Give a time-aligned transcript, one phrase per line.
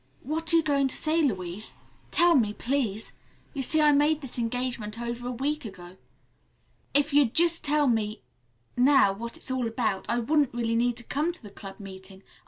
[0.23, 1.75] "What are you going to say, Louise?
[2.09, 3.11] Tell me, please.
[3.53, 5.95] You see I made this engagement over a week ago.
[6.95, 8.23] If you'd just tell me
[8.75, 12.23] now what it's all about, I wouldn't really need to come to the club meeting.